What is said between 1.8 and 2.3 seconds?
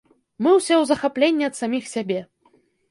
сябе.